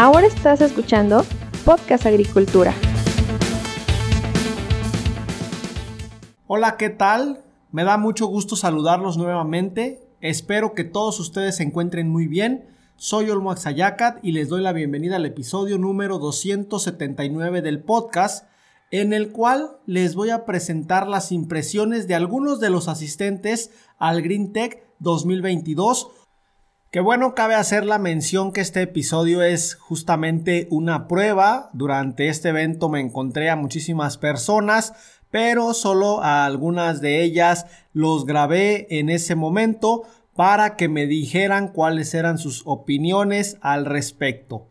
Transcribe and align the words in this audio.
Ahora 0.00 0.28
estás 0.28 0.60
escuchando 0.60 1.24
Podcast 1.64 2.06
Agricultura. 2.06 2.72
Hola, 6.46 6.76
¿qué 6.76 6.88
tal? 6.88 7.42
Me 7.72 7.82
da 7.82 7.98
mucho 7.98 8.28
gusto 8.28 8.54
saludarlos 8.54 9.16
nuevamente. 9.16 10.08
Espero 10.20 10.72
que 10.72 10.84
todos 10.84 11.18
ustedes 11.18 11.56
se 11.56 11.64
encuentren 11.64 12.08
muy 12.10 12.28
bien. 12.28 12.68
Soy 12.94 13.28
Olmo 13.28 13.50
Axayacat 13.50 14.24
y 14.24 14.30
les 14.30 14.48
doy 14.48 14.62
la 14.62 14.72
bienvenida 14.72 15.16
al 15.16 15.26
episodio 15.26 15.78
número 15.78 16.20
279 16.20 17.60
del 17.60 17.82
podcast, 17.82 18.46
en 18.92 19.12
el 19.12 19.32
cual 19.32 19.78
les 19.84 20.14
voy 20.14 20.30
a 20.30 20.44
presentar 20.44 21.08
las 21.08 21.32
impresiones 21.32 22.06
de 22.06 22.14
algunos 22.14 22.60
de 22.60 22.70
los 22.70 22.86
asistentes 22.86 23.72
al 23.98 24.22
Green 24.22 24.52
Tech 24.52 24.80
2022. 25.00 26.12
Que 26.90 27.00
bueno, 27.00 27.34
cabe 27.34 27.54
hacer 27.54 27.84
la 27.84 27.98
mención 27.98 28.50
que 28.50 28.62
este 28.62 28.80
episodio 28.80 29.42
es 29.42 29.74
justamente 29.74 30.68
una 30.70 31.06
prueba. 31.06 31.68
Durante 31.74 32.28
este 32.28 32.48
evento 32.48 32.88
me 32.88 33.00
encontré 33.00 33.50
a 33.50 33.56
muchísimas 33.56 34.16
personas, 34.16 34.94
pero 35.30 35.74
solo 35.74 36.22
a 36.22 36.46
algunas 36.46 37.02
de 37.02 37.22
ellas 37.22 37.66
los 37.92 38.24
grabé 38.24 38.86
en 38.88 39.10
ese 39.10 39.34
momento 39.34 40.04
para 40.34 40.76
que 40.76 40.88
me 40.88 41.06
dijeran 41.06 41.68
cuáles 41.68 42.14
eran 42.14 42.38
sus 42.38 42.62
opiniones 42.64 43.58
al 43.60 43.84
respecto. 43.84 44.68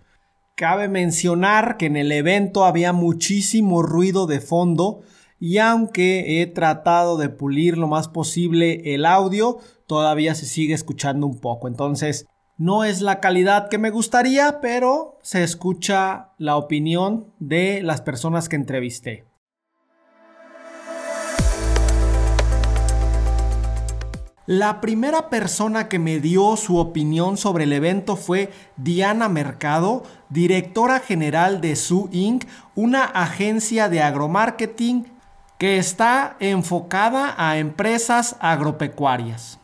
Cabe 0.55 0.87
mencionar 0.87 1.77
que 1.77 1.85
en 1.85 1.97
el 1.97 2.11
evento 2.11 2.65
había 2.65 2.93
muchísimo 2.93 3.83
ruido 3.83 4.25
de 4.25 4.41
fondo 4.41 5.03
y 5.39 5.59
aunque 5.59 6.41
he 6.41 6.47
tratado 6.47 7.17
de 7.17 7.29
pulir 7.29 7.77
lo 7.77 7.87
más 7.87 8.07
posible 8.07 8.95
el 8.95 9.05
audio, 9.05 9.59
todavía 9.87 10.35
se 10.35 10.45
sigue 10.45 10.73
escuchando 10.73 11.25
un 11.25 11.39
poco. 11.39 11.67
Entonces, 11.67 12.27
no 12.57 12.83
es 12.83 13.01
la 13.01 13.19
calidad 13.19 13.69
que 13.69 13.77
me 13.77 13.89
gustaría, 13.89 14.61
pero 14.61 15.17
se 15.21 15.43
escucha 15.43 16.33
la 16.37 16.57
opinión 16.57 17.33
de 17.39 17.81
las 17.83 18.01
personas 18.01 18.49
que 18.49 18.55
entrevisté. 18.55 19.25
La 24.47 24.79
primera 24.79 25.29
persona 25.29 25.89
que 25.89 25.99
me 25.99 26.21
dio 26.21 26.55
su 26.55 26.77
opinión 26.77 27.35
sobre 27.35 27.65
el 27.65 27.73
evento 27.73 28.15
fue 28.15 28.49
Diana 28.77 29.27
Mercado, 29.27 30.03
directora 30.29 31.01
general 31.01 31.59
de 31.59 31.75
Su 31.75 32.07
Inc., 32.13 32.45
una 32.73 33.03
agencia 33.03 33.89
de 33.89 34.01
agromarketing 34.01 35.05
que 35.57 35.77
está 35.77 36.37
enfocada 36.39 37.35
a 37.37 37.57
empresas 37.57 38.37
agropecuarias. 38.39 39.59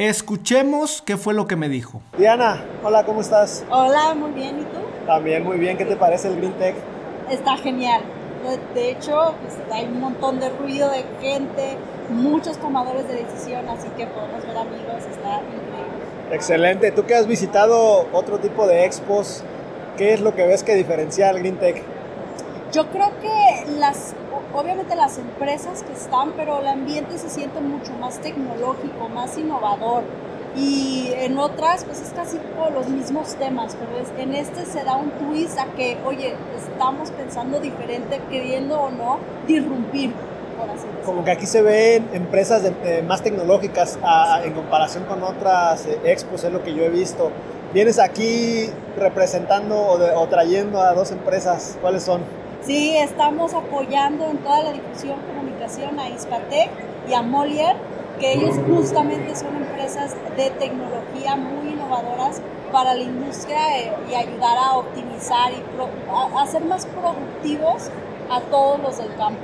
Escuchemos 0.00 1.02
qué 1.04 1.18
fue 1.18 1.34
lo 1.34 1.46
que 1.46 1.56
me 1.56 1.68
dijo. 1.68 2.00
Diana, 2.16 2.64
hola, 2.82 3.04
¿cómo 3.04 3.20
estás? 3.20 3.66
Hola, 3.68 4.14
muy 4.14 4.30
bien, 4.30 4.60
¿y 4.60 4.62
tú? 4.62 4.78
También 5.04 5.44
muy 5.44 5.58
bien, 5.58 5.76
¿qué 5.76 5.84
te 5.84 5.94
parece 5.94 6.28
el 6.28 6.38
Green 6.38 6.54
Tech? 6.54 6.74
Está 7.28 7.58
genial. 7.58 8.00
De 8.74 8.92
hecho, 8.92 9.34
pues, 9.42 9.58
hay 9.70 9.84
un 9.84 10.00
montón 10.00 10.40
de 10.40 10.48
ruido 10.48 10.88
de 10.88 11.04
gente, 11.20 11.76
muchos 12.08 12.56
tomadores 12.56 13.06
de 13.08 13.24
decisión, 13.24 13.68
así 13.68 13.88
que 13.88 14.06
podemos 14.06 14.42
ver 14.46 14.56
amigos, 14.56 15.04
está 15.10 15.42
increíble. 15.42 16.32
Excelente. 16.32 16.92
¿Tú 16.92 17.04
que 17.04 17.14
has 17.14 17.26
visitado 17.26 18.08
otro 18.14 18.38
tipo 18.38 18.66
de 18.66 18.86
expos, 18.86 19.42
qué 19.98 20.14
es 20.14 20.22
lo 20.22 20.34
que 20.34 20.46
ves 20.46 20.62
que 20.62 20.76
diferencia 20.76 21.28
al 21.28 21.40
Green 21.40 21.58
Tech? 21.58 21.82
Yo 22.72 22.86
creo 22.86 23.10
que 23.20 23.72
las, 23.78 24.14
obviamente 24.54 24.94
las 24.94 25.18
empresas 25.18 25.82
que 25.82 25.92
están, 25.92 26.32
pero 26.36 26.60
el 26.60 26.68
ambiente 26.68 27.18
se 27.18 27.28
siente 27.28 27.60
mucho 27.60 27.92
más 27.94 28.20
tecnológico, 28.20 29.08
más 29.08 29.36
innovador 29.36 30.04
y 30.56 31.10
en 31.14 31.36
otras 31.38 31.84
pues 31.84 32.00
es 32.00 32.10
casi 32.10 32.38
por 32.56 32.70
los 32.72 32.88
mismos 32.88 33.34
temas, 33.34 33.76
pero 33.76 34.00
es, 34.00 34.08
en 34.18 34.34
este 34.34 34.66
se 34.66 34.84
da 34.84 34.94
un 34.94 35.10
twist 35.10 35.58
a 35.58 35.64
que, 35.76 35.98
oye, 36.04 36.36
estamos 36.56 37.10
pensando 37.10 37.58
diferente, 37.58 38.20
queriendo 38.30 38.80
o 38.80 38.90
no, 38.90 39.18
disrumpir. 39.48 40.12
Como 41.04 41.24
que 41.24 41.30
aquí 41.32 41.46
se 41.46 41.62
ven 41.62 42.08
empresas 42.12 42.62
más 43.04 43.22
tecnológicas 43.22 43.98
en 44.44 44.52
comparación 44.52 45.04
con 45.04 45.24
otras 45.24 45.86
eh, 45.86 45.98
expos, 46.04 46.44
es 46.44 46.52
lo 46.52 46.62
que 46.62 46.74
yo 46.74 46.84
he 46.84 46.90
visto. 46.90 47.32
Vienes 47.72 47.98
aquí 47.98 48.68
representando 48.96 49.76
o 49.80 50.26
trayendo 50.28 50.80
a 50.80 50.92
dos 50.92 51.10
empresas, 51.12 51.78
¿cuáles 51.80 52.02
son? 52.02 52.20
Sí, 52.62 52.94
estamos 52.96 53.54
apoyando 53.54 54.26
en 54.26 54.36
toda 54.38 54.62
la 54.62 54.72
difusión, 54.72 55.16
comunicación 55.34 55.98
a 55.98 56.10
Ispatec 56.10 56.70
y 57.08 57.14
a 57.14 57.22
Molière 57.22 57.76
que 58.18 58.34
ellos 58.34 58.54
justamente 58.68 59.34
son 59.34 59.56
empresas 59.56 60.14
de 60.36 60.50
tecnología 60.50 61.36
muy 61.36 61.72
innovadoras 61.72 62.42
para 62.70 62.94
la 62.94 63.02
industria 63.02 63.78
eh, 63.80 63.92
y 64.10 64.14
ayudar 64.14 64.58
a 64.58 64.76
optimizar 64.76 65.52
y 65.52 66.38
a, 66.38 66.46
ser 66.46 66.62
más 66.66 66.84
productivos 66.86 67.90
a 68.30 68.40
todos 68.42 68.78
los 68.80 68.98
del 68.98 69.14
campo. 69.16 69.40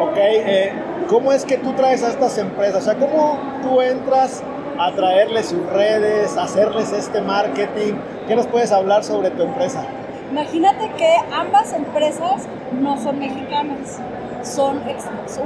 Ok, 0.00 0.16
eh, 0.16 0.72
¿cómo 1.08 1.32
es 1.32 1.44
que 1.44 1.56
tú 1.56 1.72
traes 1.74 2.02
a 2.02 2.08
estas 2.08 2.36
empresas? 2.38 2.82
O 2.82 2.84
sea, 2.84 2.96
¿cómo 2.96 3.38
tú 3.62 3.80
entras 3.80 4.42
a 4.76 4.92
traerles 4.92 5.46
sus 5.46 5.64
redes, 5.66 6.36
a 6.36 6.42
hacerles 6.44 6.92
este 6.92 7.20
marketing? 7.20 7.94
¿Qué 8.26 8.34
nos 8.34 8.48
puedes 8.48 8.72
hablar 8.72 9.04
sobre 9.04 9.30
tu 9.30 9.44
empresa? 9.44 9.84
Imagínate 10.30 10.90
que 10.92 11.16
ambas 11.32 11.72
empresas 11.72 12.46
no 12.80 12.96
son 13.00 13.18
mexicanas 13.18 13.98
son, 14.42 14.82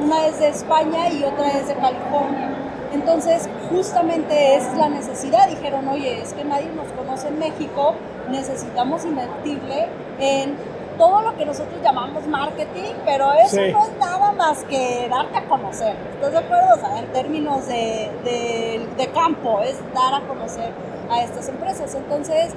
una 0.01 0.27
es 0.27 0.39
de 0.39 0.49
España 0.49 1.09
y 1.11 1.25
otra 1.25 1.49
es 1.49 1.69
de 1.69 1.75
California. 1.75 2.51
Entonces, 2.93 3.49
justamente 3.71 4.57
es 4.57 4.73
la 4.77 4.89
necesidad. 4.89 5.49
Dijeron, 5.49 5.89
oye, 5.89 6.23
es 6.23 6.33
que 6.33 6.45
nadie 6.45 6.69
nos 6.77 6.87
conoce 6.93 7.29
en 7.29 7.39
México, 7.39 7.95
necesitamos 8.31 9.05
invertirle 9.05 9.89
en 10.21 10.55
todo 10.97 11.23
lo 11.23 11.37
que 11.37 11.45
nosotros 11.45 11.75
llamamos 11.83 12.25
marketing, 12.29 12.95
pero 13.05 13.33
eso 13.33 13.57
no 13.73 13.85
es 13.85 13.99
nada 13.99 14.31
más 14.33 14.63
que 14.65 15.09
darte 15.11 15.39
a 15.39 15.45
conocer. 15.47 15.97
¿Estás 16.15 16.33
de 16.33 16.39
acuerdo? 16.39 16.75
O 16.75 16.79
sea, 16.79 16.99
en 17.01 17.07
términos 17.07 17.67
de, 17.67 18.11
de, 18.23 18.87
de 18.97 19.07
campo, 19.09 19.61
es 19.63 19.77
dar 19.93 20.15
a 20.15 20.21
conocer 20.21 20.71
a 21.11 21.21
estas 21.23 21.49
empresas. 21.49 21.93
Entonces, 21.97 22.55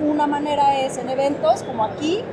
una 0.00 0.26
manera 0.26 0.80
es 0.80 0.98
en 0.98 1.08
eventos 1.08 1.62
como 1.62 1.84
aquí, 1.84 2.24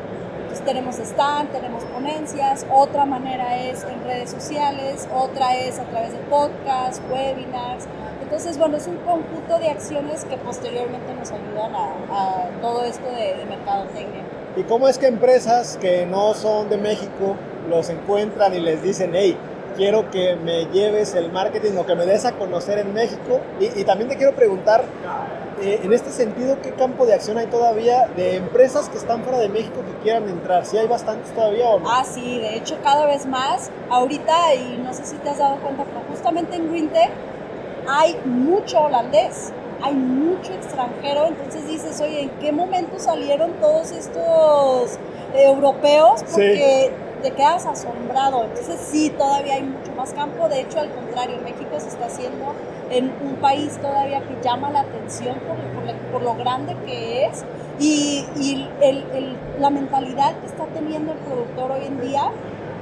pues, 0.59 0.66
tenemos 0.66 0.97
stand, 0.97 1.51
tenemos 1.51 1.84
ponencias, 1.85 2.66
otra 2.72 3.06
manera 3.06 3.56
es 3.56 3.84
en 3.84 4.03
redes 4.03 4.31
sociales, 4.31 5.07
otra 5.16 5.56
es 5.56 5.79
a 5.79 5.84
través 5.84 6.12
de 6.12 6.19
podcasts, 6.19 7.01
webinars. 7.09 7.85
Entonces, 8.22 8.57
bueno, 8.57 8.78
es 8.78 8.88
un 8.88 8.97
conjunto 8.97 9.57
de 9.59 9.69
acciones 9.69 10.25
que 10.25 10.38
posteriormente 10.38 11.13
nos 11.13 11.31
ayudan 11.31 11.73
a, 11.75 12.50
todo 12.62 12.84
esto 12.84 13.06
de, 13.06 13.38
de 13.38 13.45
mercadotecnia. 13.45 14.23
¿Y 14.56 14.63
cómo 14.63 14.88
es 14.88 14.97
que 14.97 15.07
empresas 15.07 15.78
que 15.79 16.06
no 16.06 16.34
son 16.34 16.69
de 16.69 16.78
México 16.78 17.35
los 17.69 17.89
encuentran 17.89 18.53
y 18.53 18.59
les 18.59 18.84
dicen, 18.84 19.12
hey, 19.13 19.38
quiero 19.78 20.12
que 20.12 20.35
me 20.35 20.66
lleves 20.66 21.13
el 21.16 21.31
marketing 21.31 21.78
o 21.78 21.85
que 21.85 21.95
me 21.95 22.06
des 22.06 22.25
a 22.25 22.34
conocer 22.34 22.79
en 22.79 22.94
México? 22.94 23.39
Y, 23.59 23.79
y 23.79 23.84
también 23.84 24.09
te 24.09 24.18
quiero 24.18 24.35
preguntar, 24.35 24.84
eh, 25.62 25.81
en 25.84 25.94
este 25.94 26.12
sentido, 26.12 26.62
¿qué 26.62 26.72
campo 26.72 27.06
de 27.06 27.14
acción 27.14 27.38
hay 27.38 27.47
todavía 27.47 28.08
de 28.16 28.38
empresas 28.38 28.90
que 28.90 28.97
están 28.97 29.24
fuera 29.24 29.40
de 29.40 29.50
México 29.50 29.81
que 29.86 30.03
quieran 30.03 30.28
entrar? 30.30 30.66
¿Sí 30.66 30.78
hay 30.78 30.88
bastantes 30.88 31.34
todavía 31.34 31.68
o 31.70 31.80
no? 31.80 31.90
Ah, 31.90 32.03
sí, 32.03 32.40
de 32.40 32.56
hecho 32.56 32.78
cada 32.84 33.06
vez 33.06 33.25
más. 33.25 33.69
Ahorita, 33.90 34.53
y 34.56 34.81
no 34.84 34.94
sé 34.94 35.06
si 35.06 35.16
te 35.18 35.30
has 35.30 35.38
dado 35.38 35.58
cuenta, 35.58 35.84
pero 35.84 36.02
justamente 36.09 36.56
en 36.56 36.69
GreenTech 36.69 37.09
hay 37.88 38.19
mucho 38.25 38.81
holandés, 38.81 39.52
hay 39.81 39.94
mucho 39.94 40.53
extranjero, 40.53 41.28
entonces 41.28 41.68
dices, 41.68 42.00
oye, 42.02 42.24
¿en 42.24 42.30
qué 42.42 42.52
momento 42.52 43.00
salieron 43.00 43.53
todos 43.62 43.92
estos 43.92 44.98
europeos? 45.34 46.24
Porque 46.31 46.92
te 47.22 47.31
quedas 47.31 47.66
asombrado. 47.66 48.44
Entonces 48.46 48.80
sí, 48.80 49.09
todavía 49.09 49.56
hay 49.56 49.63
mucho 49.63 49.91
más 49.96 50.13
campo. 50.13 50.47
De 50.50 50.62
hecho, 50.62 50.80
al 50.80 50.90
contrario, 50.91 51.38
México 51.44 51.80
se 51.80 51.90
está 51.90 52.06
haciendo 52.06 52.53
en 52.90 53.12
un 53.24 53.35
país 53.35 53.78
todavía 53.81 54.22
que 54.22 54.41
llama 54.41 54.72
la 54.72 54.81
atención 54.81 55.38
por, 56.12 56.21
lo 56.21 56.36
grande 56.36 56.75
que 56.86 57.25
es 57.25 57.45
y, 57.80 58.25
la 59.60 59.69
mentalidad 59.69 60.36
que 60.39 60.48
está 60.48 60.66
teniendo 60.68 61.13
el 61.13 61.18
productor 61.19 61.71
hoy 61.71 61.86
en 61.86 62.01
día. 62.01 62.31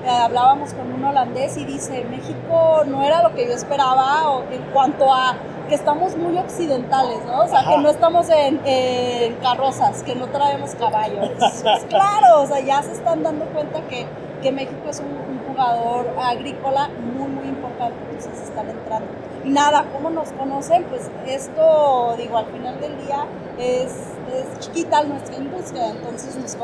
Eh, 0.06 0.10
hablábamos 0.10 0.74
con 0.74 0.94
un 0.94 1.04
holandés 1.04 1.58
y 1.58 1.66
dice, 1.66 2.06
México 2.06 2.84
no 2.86 3.04
era 3.04 3.24
lo 3.24 3.34
que 3.34 3.46
yo 3.46 3.54
esperaba 3.54 4.42
en 4.52 4.62
cuanto 4.72 5.12
a 5.12 5.36
que 5.68 5.76
estamos 5.76 6.16
muy 6.16 6.38
occidentales, 6.38 7.26
¿no? 7.26 7.42
O 7.42 7.48
sea, 7.48 7.66
que 7.68 7.78
no 7.78 7.90
estamos 7.90 8.28
en, 8.30 9.36
carrozas, 9.42 10.04
que 10.04 10.16
no 10.16 10.28
traemos 10.28 10.76
caballos. 10.76 11.30
claro, 11.90 12.42
o 12.42 12.48
sea, 12.48 12.60
ya 12.62 12.82
se 12.82 12.94
están 12.94 13.24
dando 13.24 13.46
cuenta 13.46 13.82
que, 13.82 14.06
que 14.42 14.52
México 14.52 14.90
es 14.90 15.00
un, 15.00 15.08
un 15.08 15.40
jugador 15.48 16.08
agrícola 16.20 16.90
muy, 16.90 17.28
muy 17.30 17.48
importante, 17.48 17.96
entonces 18.12 18.44
están 18.44 18.70
entrando 18.70 19.08
nada, 19.48 19.86
¿cómo 19.94 20.10
nos 20.10 20.32
conocen? 20.34 20.84
Pues 20.86 21.10
esto, 21.28 22.16
digo, 22.18 22.38
al 22.38 22.46
final 22.48 22.80
del 22.80 22.98
día 23.06 23.26
es, 23.58 23.94
es 24.34 24.60
chiquita 24.60 25.04
nuestra 25.04 25.36
industria, 25.36 25.90
entonces 25.90 26.36
nos 26.36 26.56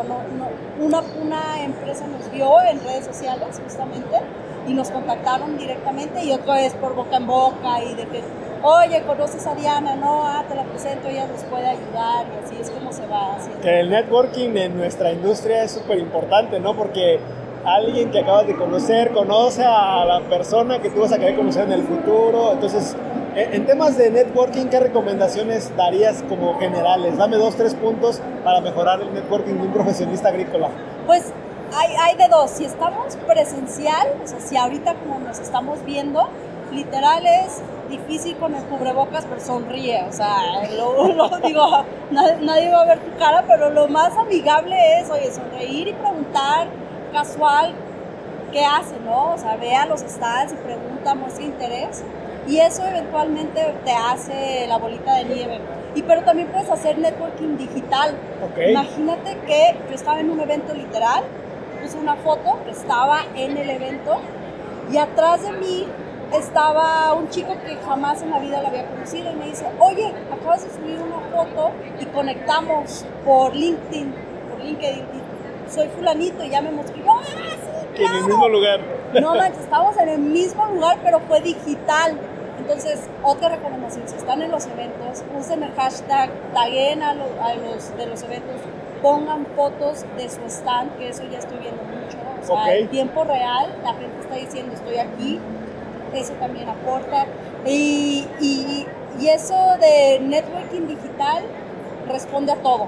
una, 0.79 1.01
una 1.21 1.61
empresa 1.63 2.05
nos 2.07 2.31
vio 2.31 2.61
en 2.61 2.83
redes 2.83 3.05
sociales 3.05 3.59
justamente 3.63 4.19
y 4.67 4.73
nos 4.73 4.89
contactaron 4.91 5.57
directamente 5.57 6.23
y 6.23 6.31
otro 6.31 6.53
es 6.55 6.73
por 6.73 6.95
boca 6.95 7.17
en 7.17 7.27
boca 7.27 7.83
y 7.83 7.95
de 7.95 8.05
que, 8.07 8.21
oye, 8.61 9.01
conoces 9.03 9.45
a 9.45 9.55
Diana, 9.55 9.95
no, 9.95 10.23
ah, 10.25 10.43
te 10.47 10.55
la 10.55 10.63
presento, 10.63 11.09
ella 11.09 11.27
nos 11.27 11.43
puede 11.43 11.67
ayudar 11.67 12.25
y 12.27 12.45
así 12.45 12.61
es 12.61 12.69
como 12.69 12.91
se 12.93 13.05
va. 13.07 13.37
Que 13.61 13.81
el 13.81 13.89
networking 13.89 14.55
en 14.55 14.77
nuestra 14.77 15.11
industria 15.11 15.63
es 15.63 15.71
súper 15.71 15.99
importante, 15.99 16.59
¿no? 16.59 16.75
Porque 16.75 17.19
alguien 17.65 18.11
que 18.11 18.19
acabas 18.19 18.47
de 18.47 18.55
conocer 18.55 19.11
conoce 19.11 19.63
a 19.63 20.05
la 20.05 20.21
persona 20.21 20.79
que 20.79 20.89
tú 20.89 21.01
vas 21.01 21.11
a 21.11 21.17
querer 21.17 21.35
conocer 21.35 21.63
en 21.63 21.73
el 21.73 21.83
futuro. 21.83 22.53
Entonces, 22.53 22.95
en 23.35 23.65
temas 23.65 23.97
de 23.97 24.11
networking, 24.11 24.67
¿qué 24.67 24.79
recomendaciones 24.79 25.75
darías 25.75 26.23
como 26.29 26.59
generales? 26.59 27.17
Dame 27.17 27.37
dos, 27.37 27.55
tres 27.55 27.73
puntos 27.73 28.21
para 28.43 28.61
mejorar 28.61 29.01
el 29.01 29.13
networking 29.13 29.55
de 29.55 29.61
un 29.61 29.73
profesionista 29.73 30.29
agrícola. 30.29 30.69
Pues 31.07 31.33
hay, 31.75 32.15
de 32.15 32.27
dos. 32.27 32.51
Si 32.51 32.65
estamos 32.65 33.15
presencial, 33.27 34.07
o 34.23 34.27
sea, 34.27 34.39
si 34.39 34.55
ahorita 34.55 34.93
como 34.95 35.19
nos 35.19 35.39
estamos 35.39 35.83
viendo, 35.85 36.27
literal 36.71 37.25
es 37.25 37.61
difícil 37.89 38.35
con 38.37 38.53
el 38.53 38.63
cubrebocas, 38.65 39.25
pero 39.25 39.41
sonríe. 39.41 40.03
O 40.07 40.11
sea, 40.11 40.69
lo, 40.77 41.29
digo, 41.43 41.85
nadie, 42.11 42.71
va 42.71 42.81
a 42.81 42.85
ver 42.85 42.99
tu 42.99 43.17
cara, 43.17 43.43
pero 43.47 43.71
lo 43.71 43.87
más 43.87 44.15
amigable 44.15 44.75
es, 44.99 45.09
oye, 45.09 45.31
sonreír 45.31 45.87
y 45.87 45.93
preguntar 45.93 46.67
casual 47.13 47.73
qué 48.51 48.63
hace, 48.65 48.99
¿no? 48.99 49.33
O 49.33 49.37
sea, 49.37 49.55
ve 49.55 49.75
a 49.75 49.85
los 49.85 50.01
stands 50.01 50.53
y 50.53 50.55
pregunta, 50.57 51.15
muestra 51.15 51.43
interés. 51.43 52.03
Y 52.47 52.59
eso 52.59 52.85
eventualmente 52.85 53.73
te 53.85 53.91
hace 53.91 54.67
la 54.67 54.77
bolita 54.77 55.15
de 55.15 55.25
nieve. 55.25 55.59
Y 55.95 56.01
pero 56.03 56.23
también 56.23 56.49
puedes 56.49 56.69
hacer 56.69 56.97
networking 56.97 57.57
digital. 57.57 58.15
Imagínate 58.69 59.37
que 59.47 59.75
yo 59.87 59.95
estaba 59.95 60.19
en 60.19 60.29
un 60.29 60.39
evento 60.39 60.73
literal, 60.73 61.23
puse 61.81 61.97
una 61.97 62.15
foto 62.15 62.59
que 62.65 62.71
estaba 62.71 63.21
en 63.35 63.57
el 63.57 63.69
evento 63.69 64.19
y 64.91 64.97
atrás 64.97 65.41
de 65.43 65.51
mí 65.53 65.87
estaba 66.33 67.13
un 67.13 67.29
chico 67.29 67.53
que 67.65 67.77
jamás 67.85 68.21
en 68.21 68.31
la 68.31 68.39
vida 68.39 68.61
lo 68.61 68.67
había 68.67 68.85
conocido 68.87 69.31
y 69.31 69.35
me 69.35 69.45
dice, 69.45 69.65
oye, 69.79 70.11
acabas 70.31 70.63
de 70.63 70.71
subir 70.71 70.99
una 70.99 71.19
foto 71.31 71.71
y 71.99 72.05
conectamos 72.05 73.05
por 73.23 73.55
LinkedIn, 73.55 74.13
por 74.49 74.63
LinkedIn, 74.63 75.05
soy 75.73 75.87
fulanito 75.89 76.43
y 76.43 76.49
ya 76.49 76.61
me 76.61 76.81
escribió, 76.81 77.11
¡ah, 77.11 77.23
sí, 77.25 78.03
En 78.03 78.15
el 78.15 78.25
mismo 78.25 78.47
lugar. 78.49 78.79
No 79.19 79.35
manches, 79.35 79.63
estábamos 79.63 79.97
en 79.97 80.09
el 80.09 80.19
mismo 80.19 80.65
lugar, 80.67 80.99
pero 81.03 81.19
fue 81.21 81.41
digital. 81.41 82.17
Entonces, 82.59 83.01
otra 83.23 83.49
recomendación, 83.49 84.07
si 84.07 84.15
están 84.15 84.41
en 84.41 84.51
los 84.51 84.65
eventos, 84.67 85.23
usen 85.37 85.63
el 85.63 85.73
hashtag, 85.73 86.29
taguen 86.53 87.03
a, 87.03 87.13
los 87.13 87.97
de 87.97 88.05
los 88.05 88.23
eventos, 88.23 88.55
pongan 89.01 89.45
fotos 89.55 90.05
de 90.17 90.29
su 90.29 90.39
stand, 90.47 90.97
que 90.97 91.09
eso 91.09 91.23
ya 91.29 91.39
estoy 91.39 91.57
viendo 91.57 91.83
mucho. 91.83 92.17
O 92.41 92.45
sea, 92.45 92.75
en 92.75 92.87
tiempo 92.89 93.23
real, 93.23 93.75
la 93.83 93.93
gente 93.93 94.21
está 94.21 94.35
diciendo, 94.35 94.73
estoy 94.73 94.97
aquí, 94.97 95.39
eso 96.13 96.33
también 96.33 96.69
aporta. 96.69 97.25
Y, 97.65 98.27
y, 98.39 98.85
y 99.19 99.27
eso 99.27 99.55
de 99.79 100.19
networking 100.21 100.87
digital 100.87 101.43
responde 102.07 102.51
a 102.51 102.55
todo. 102.57 102.87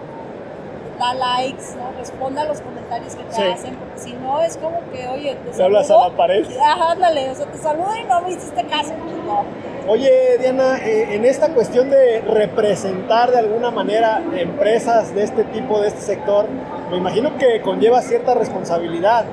Da 1.00 1.14
likes, 1.14 1.76
¿no? 1.78 1.92
responde 1.98 2.40
a 2.40 2.46
los 2.46 2.62
comentarios 2.62 3.16
que 3.16 3.24
te 3.24 3.52
hacen, 3.52 3.76
porque 3.76 4.00
si 4.00 4.14
no 4.14 4.42
es 4.42 4.56
como 4.58 4.80
que, 4.92 5.08
oye, 5.08 5.36
te, 5.36 5.64
hablas 5.64 5.92
a 5.92 6.08
la 6.08 6.16
pared. 6.16 6.46
Ajá, 6.58 6.92
ándale, 6.92 7.32
o 7.32 7.36
sea, 7.36 7.46
te 7.48 7.58
saludo 7.58 7.96
y 7.96 8.04
no 8.06 8.22
me 8.22 8.32
hiciste 8.32 8.66
caso. 8.66 8.94
Pues 9.04 9.18
no. 9.26 9.44
Oye, 9.88 10.38
Diana, 10.40 10.78
eh, 10.78 11.16
en 11.16 11.26
esta 11.26 11.50
cuestión 11.50 11.90
de 11.90 12.22
representar 12.22 13.32
de 13.32 13.40
alguna 13.40 13.72
manera 13.72 14.22
empresas 14.36 15.14
de 15.14 15.24
este 15.24 15.44
tipo, 15.44 15.82
de 15.82 15.90
este 15.90 16.02
sector, 16.02 16.48
me 16.90 16.98
imagino 16.98 17.38
que 17.38 17.62
conlleva 17.62 18.02
cierta 18.02 18.34
responsabilidad. 18.34 19.26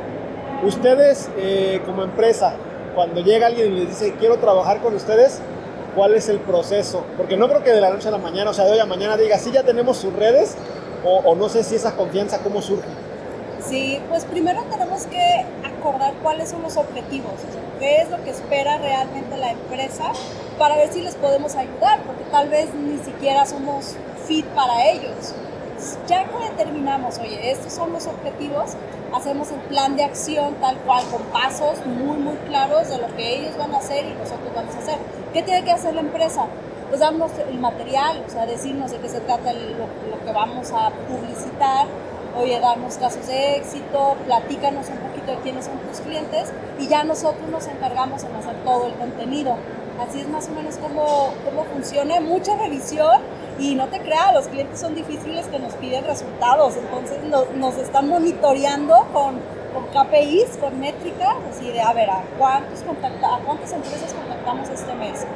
Ustedes, 0.64 1.30
eh, 1.38 1.80
como 1.86 2.02
empresa, 2.02 2.54
cuando 2.94 3.20
llega 3.20 3.46
alguien 3.46 3.72
y 3.72 3.80
les 3.80 3.88
dice, 3.88 4.14
quiero 4.18 4.38
trabajar 4.38 4.80
con 4.80 4.94
ustedes, 4.94 5.40
¿cuál 5.94 6.14
es 6.14 6.28
el 6.28 6.38
proceso? 6.38 7.04
Porque 7.16 7.36
no 7.36 7.48
creo 7.48 7.62
que 7.62 7.70
de 7.70 7.80
la 7.80 7.90
noche 7.90 8.08
a 8.08 8.10
la 8.10 8.18
mañana, 8.18 8.50
o 8.50 8.54
sea, 8.54 8.64
de 8.64 8.72
hoy 8.72 8.78
a 8.78 8.86
mañana 8.86 9.16
diga, 9.16 9.38
sí, 9.38 9.50
ya 9.52 9.62
tenemos 9.62 9.96
sus 9.96 10.12
redes, 10.12 10.56
o, 11.04 11.34
no 11.34 11.48
sé 11.48 11.64
si 11.64 11.74
esa 11.74 11.96
confianza, 11.96 12.38
¿cómo 12.38 12.62
surge? 12.62 12.88
Sí, 13.60 14.00
pues 14.08 14.24
primero 14.24 14.62
tenemos 14.64 15.06
que 15.06 15.44
acordar 15.64 16.14
cuáles 16.22 16.50
son 16.50 16.62
los 16.62 16.76
objetivos, 16.76 17.32
o 17.32 17.52
sea, 17.52 17.62
qué 17.78 18.02
es 18.02 18.10
lo 18.10 18.22
que 18.24 18.30
espera 18.30 18.78
realmente 18.78 19.36
la 19.36 19.52
empresa 19.52 20.12
para 20.58 20.76
ver 20.76 20.92
si 20.92 21.00
les 21.00 21.14
podemos 21.14 21.54
ayudar, 21.54 22.00
porque 22.02 22.24
tal 22.30 22.48
vez 22.48 22.74
ni 22.74 22.98
siquiera 22.98 23.46
somos 23.46 23.94
fit 24.26 24.46
para 24.46 24.90
ellos. 24.90 25.34
Ya 26.06 26.24
que 26.24 26.50
determinamos, 26.50 27.18
oye, 27.18 27.50
estos 27.50 27.72
son 27.72 27.92
los 27.92 28.06
objetivos, 28.06 28.72
hacemos 29.14 29.50
el 29.50 29.60
plan 29.60 29.96
de 29.96 30.04
acción 30.04 30.54
tal 30.60 30.76
cual, 30.78 31.04
con 31.06 31.22
pasos 31.32 31.84
muy, 31.86 32.16
muy 32.18 32.36
claros 32.48 32.88
de 32.88 32.98
lo 32.98 33.14
que 33.16 33.40
ellos 33.40 33.56
van 33.56 33.74
a 33.74 33.78
hacer 33.78 34.04
y 34.04 34.14
nosotros 34.14 34.54
vamos 34.54 34.74
a 34.76 34.78
hacer. 34.78 34.98
¿Qué 35.32 35.42
tiene 35.42 35.64
que 35.64 35.72
hacer 35.72 35.94
la 35.94 36.02
empresa? 36.02 36.46
Pues 36.92 37.00
darnos 37.00 37.32
el 37.48 37.58
material, 37.58 38.22
o 38.26 38.30
sea, 38.30 38.44
decirnos 38.44 38.90
de 38.90 38.98
qué 38.98 39.08
se 39.08 39.20
trata 39.20 39.50
lo, 39.54 40.22
que 40.26 40.30
vamos 40.30 40.72
a 40.72 40.90
publicitar, 40.90 41.86
oye, 42.36 42.60
darnos 42.60 42.98
casos 42.98 43.26
de 43.28 43.56
éxito, 43.56 44.14
platícanos 44.26 44.88
un 44.90 44.98
poquito 44.98 45.30
de 45.30 45.38
quiénes 45.38 45.64
son 45.64 45.78
tus 45.78 46.00
clientes 46.00 46.52
y 46.78 46.88
ya 46.88 47.02
nosotros 47.02 47.48
nos 47.48 47.66
encargamos 47.66 48.24
en 48.24 48.36
hacer 48.36 48.56
todo 48.62 48.88
el 48.88 48.92
contenido. 48.96 49.56
Así 50.06 50.20
es 50.20 50.28
más 50.28 50.46
o 50.48 50.50
menos 50.50 50.76
como, 50.76 51.32
cómo 51.46 51.64
funciona, 51.64 52.20
mucha 52.20 52.56
revisión 52.56 53.22
y 53.58 53.74
no 53.74 53.86
te 53.86 53.98
creas, 54.00 54.34
los 54.34 54.48
clientes 54.48 54.78
son 54.78 54.94
difíciles 54.94 55.46
que 55.46 55.58
nos 55.58 55.72
piden 55.76 56.04
resultados, 56.04 56.76
entonces 56.76 57.20
nos 57.56 57.78
están 57.78 58.06
monitoreando 58.10 59.06
con, 59.14 59.40
con 59.72 59.86
KPIs, 59.86 60.58
con 60.60 60.78
métricas, 60.78 61.36
así 61.50 61.70
de, 61.70 61.80
a 61.80 61.94
ver, 61.94 62.10
¿a, 62.10 62.22
cuántos 62.38 62.82
contacta, 62.82 63.38
cuántas 63.46 63.72
empresas 63.72 64.12
contactamos 64.12 64.68
este 64.68 64.92
mes? 64.92 65.26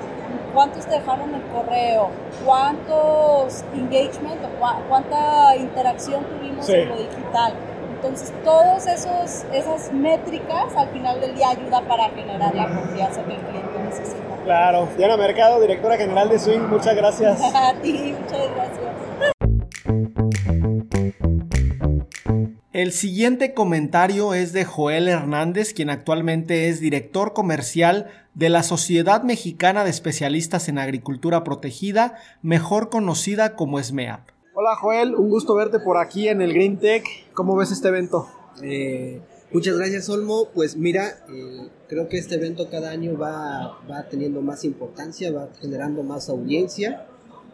¿Cuántos 0.56 0.88
dejaron 0.88 1.34
el 1.34 1.42
correo? 1.52 2.08
¿Cuántos 2.42 3.62
engagement 3.74 4.42
o 4.42 4.88
cuánta 4.88 5.54
interacción 5.54 6.24
tuvimos 6.24 6.66
en 6.70 6.88
lo 6.88 6.96
digital? 6.96 7.52
Entonces, 7.94 8.32
todas 8.42 8.86
esas 8.86 9.92
métricas 9.92 10.74
al 10.74 10.88
final 10.88 11.20
del 11.20 11.34
día 11.34 11.50
ayuda 11.50 11.82
para 11.82 12.08
generar 12.08 12.54
la 12.54 12.68
confianza 12.68 13.22
que 13.24 13.34
el 13.34 13.40
cliente 13.40 13.78
necesita. 13.84 14.36
Claro. 14.44 14.88
Diana 14.96 15.18
Mercado, 15.18 15.60
directora 15.60 15.98
general 15.98 16.30
de 16.30 16.38
Swing, 16.38 16.60
muchas 16.60 16.96
gracias. 16.96 17.38
A 17.54 17.74
ti, 17.74 18.14
muchas 18.18 18.38
gracias. 18.38 18.45
El 22.76 22.93
siguiente 22.93 23.55
comentario 23.55 24.34
es 24.34 24.52
de 24.52 24.67
Joel 24.67 25.08
Hernández, 25.08 25.73
quien 25.73 25.88
actualmente 25.88 26.69
es 26.69 26.78
director 26.78 27.32
comercial 27.32 28.11
de 28.34 28.50
la 28.50 28.62
Sociedad 28.62 29.23
Mexicana 29.23 29.82
de 29.82 29.88
Especialistas 29.88 30.69
en 30.69 30.76
Agricultura 30.76 31.43
Protegida, 31.43 32.19
mejor 32.43 32.90
conocida 32.90 33.56
como 33.56 33.82
SMEAP. 33.82 34.28
Hola 34.52 34.76
Joel, 34.76 35.14
un 35.14 35.30
gusto 35.30 35.54
verte 35.54 35.78
por 35.80 35.97
aquí 35.97 36.28
en 36.28 36.42
el 36.42 36.52
Green 36.52 36.78
Tech. 36.78 37.02
¿Cómo 37.33 37.56
ves 37.56 37.71
este 37.71 37.88
evento? 37.88 38.28
Eh, 38.62 39.23
Muchas 39.52 39.78
gracias, 39.78 40.11
Olmo. 40.11 40.49
Pues 40.52 40.76
mira, 40.76 41.25
eh, 41.30 41.68
creo 41.88 42.11
que 42.11 42.18
este 42.18 42.35
evento 42.35 42.68
cada 42.68 42.90
año 42.90 43.16
va, 43.16 43.78
va 43.90 44.06
teniendo 44.11 44.42
más 44.42 44.64
importancia, 44.64 45.33
va 45.33 45.49
generando 45.62 46.02
más 46.02 46.28
audiencia. 46.28 47.06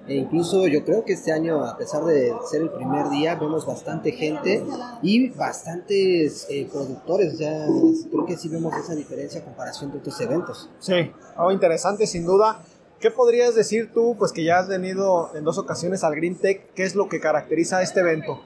E 0.09 0.17
incluso 0.17 0.67
yo 0.67 0.85
creo 0.85 1.05
que 1.05 1.13
este 1.13 1.31
año, 1.31 1.65
a 1.65 1.77
pesar 1.77 2.05
de 2.05 2.33
ser 2.51 2.63
el 2.63 2.71
primer 2.71 3.09
día, 3.11 3.37
vemos 3.37 3.65
bastante 3.65 4.11
gente 4.11 4.65
y 5.01 5.29
bastantes 5.31 6.47
eh, 6.51 6.69
productores. 6.71 7.35
O 7.35 7.37
sea, 7.37 7.67
creo 8.11 8.27
que 8.27 8.37
sí 8.37 8.49
vemos 8.49 8.75
esa 8.77 8.95
diferencia 8.97 9.41
a 9.41 9.45
comparación 9.45 9.93
de 9.93 9.99
otros 9.99 10.21
eventos. 10.21 10.69
Sí, 10.81 11.13
algo 11.37 11.53
interesante 11.53 12.07
sin 12.07 12.25
duda. 12.25 12.63
¿Qué 12.99 13.11
podrías 13.11 13.55
decir 13.55 13.93
tú, 13.93 14.17
pues 14.19 14.33
que 14.33 14.45
ya 14.45 14.59
has 14.59 14.69
venido 14.69 15.31
en 15.35 15.45
dos 15.45 15.59
ocasiones 15.59 16.05
al 16.05 16.15
Green 16.15 16.37
Tech? 16.37 16.73
¿Qué 16.75 16.85
es 16.85 16.95
lo 16.95 17.09
que 17.09 17.21
caracteriza 17.21 17.83
este 17.83 18.01
evento? 18.01 18.41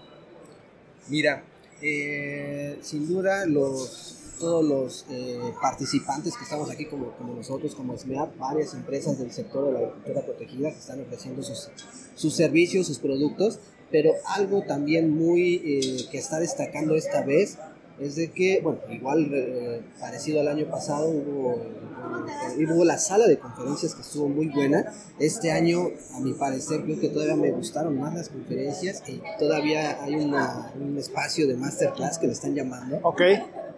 Mira, 1.08 1.42
eh, 1.82 2.78
sin 2.80 3.06
duda, 3.06 3.46
los, 3.46 4.16
todos 4.38 4.64
los 4.64 5.06
eh, 5.10 5.40
participantes 5.60 6.36
que 6.36 6.44
estamos 6.44 6.70
aquí, 6.70 6.86
como, 6.86 7.12
como 7.12 7.34
nosotros, 7.34 7.74
como 7.74 7.96
SMEAP, 7.96 8.38
varias 8.38 8.74
empresas 8.74 9.18
del 9.18 9.32
sector 9.32 9.66
de 9.66 9.72
la 9.72 9.78
agricultura 9.80 10.22
protegida 10.22 10.70
que 10.70 10.78
están 10.78 11.00
ofreciendo 11.00 11.42
sus, 11.42 11.70
sus 12.14 12.34
servicios, 12.34 12.86
sus 12.86 12.98
productos, 12.98 13.58
pero 13.90 14.12
algo 14.34 14.62
también 14.62 15.10
muy 15.10 15.62
eh, 15.64 16.06
que 16.10 16.18
está 16.18 16.38
destacando 16.38 16.94
esta 16.94 17.22
vez 17.22 17.58
es 17.98 18.16
de 18.16 18.30
que, 18.30 18.60
bueno, 18.62 18.80
igual 18.90 19.30
eh, 19.32 19.82
parecido 19.98 20.40
al 20.40 20.48
año 20.48 20.66
pasado 20.66 21.08
hubo, 21.08 21.54
eh, 21.54 22.66
hubo 22.66 22.84
la 22.84 22.98
sala 22.98 23.26
de 23.26 23.38
conferencias 23.38 23.94
que 23.94 24.02
estuvo 24.02 24.28
muy 24.28 24.48
buena. 24.48 24.92
Este 25.18 25.50
año, 25.50 25.88
a 26.14 26.20
mi 26.20 26.34
parecer, 26.34 26.82
creo 26.82 27.00
que 27.00 27.08
todavía 27.08 27.36
me 27.36 27.50
gustaron 27.52 27.98
más 27.98 28.14
las 28.14 28.28
conferencias 28.28 29.02
y 29.06 29.22
todavía 29.38 30.02
hay 30.02 30.16
una, 30.16 30.72
un 30.78 30.98
espacio 30.98 31.46
de 31.46 31.56
masterclass 31.56 32.18
que 32.18 32.26
le 32.26 32.34
están 32.34 32.54
llamando. 32.54 32.98
Ok. 33.02 33.22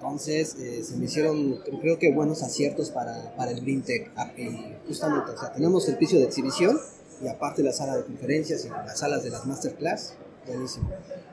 Entonces 0.00 0.54
eh, 0.60 0.84
se 0.84 0.96
me 0.96 1.06
hicieron, 1.06 1.58
creo 1.80 1.98
que 1.98 2.12
buenos 2.12 2.44
aciertos 2.44 2.90
para, 2.90 3.34
para 3.36 3.50
el 3.50 3.60
Green 3.62 3.82
Tech. 3.82 4.12
Ah, 4.16 4.30
justamente, 4.86 5.32
o 5.32 5.36
sea, 5.36 5.52
tenemos 5.52 5.88
el 5.88 5.96
piso 5.96 6.16
de 6.16 6.24
exhibición 6.24 6.78
y 7.20 7.26
aparte 7.26 7.64
la 7.64 7.72
sala 7.72 7.96
de 7.96 8.04
conferencias 8.04 8.64
y 8.64 8.68
las 8.68 9.00
salas 9.00 9.24
de 9.24 9.30
las 9.30 9.44
masterclass. 9.44 10.14
Buenísimo. 10.46 10.88